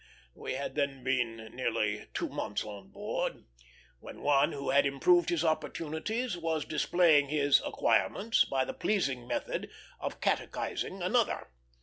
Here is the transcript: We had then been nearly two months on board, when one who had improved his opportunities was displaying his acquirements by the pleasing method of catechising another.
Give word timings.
We 0.33 0.53
had 0.53 0.73
then 0.73 1.03
been 1.03 1.53
nearly 1.55 2.07
two 2.15 2.27
months 2.27 2.63
on 2.63 2.89
board, 2.89 3.45
when 3.99 4.23
one 4.23 4.51
who 4.51 4.71
had 4.71 4.83
improved 4.87 5.29
his 5.29 5.45
opportunities 5.45 6.35
was 6.35 6.65
displaying 6.65 7.27
his 7.29 7.61
acquirements 7.63 8.43
by 8.43 8.65
the 8.65 8.73
pleasing 8.73 9.27
method 9.27 9.69
of 9.99 10.19
catechising 10.19 11.03
another. 11.03 11.51